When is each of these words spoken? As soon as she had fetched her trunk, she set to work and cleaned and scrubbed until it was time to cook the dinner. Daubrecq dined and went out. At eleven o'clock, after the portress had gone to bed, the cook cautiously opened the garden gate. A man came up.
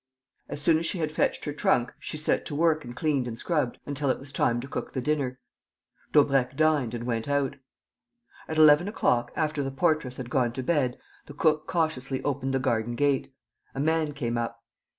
As 0.49 0.59
soon 0.59 0.79
as 0.79 0.87
she 0.87 0.97
had 0.97 1.11
fetched 1.11 1.45
her 1.45 1.53
trunk, 1.53 1.93
she 1.99 2.17
set 2.17 2.43
to 2.47 2.55
work 2.55 2.83
and 2.83 2.95
cleaned 2.95 3.27
and 3.27 3.37
scrubbed 3.37 3.77
until 3.85 4.09
it 4.09 4.17
was 4.17 4.33
time 4.33 4.59
to 4.61 4.67
cook 4.67 4.93
the 4.93 4.99
dinner. 4.99 5.37
Daubrecq 6.11 6.55
dined 6.55 6.95
and 6.95 7.03
went 7.03 7.27
out. 7.27 7.57
At 8.47 8.57
eleven 8.57 8.87
o'clock, 8.87 9.31
after 9.35 9.61
the 9.61 9.69
portress 9.69 10.17
had 10.17 10.31
gone 10.31 10.53
to 10.53 10.63
bed, 10.63 10.97
the 11.27 11.35
cook 11.35 11.67
cautiously 11.67 12.19
opened 12.23 12.55
the 12.55 12.57
garden 12.57 12.95
gate. 12.95 13.31
A 13.75 13.79
man 13.79 14.13
came 14.13 14.39
up. 14.39 14.59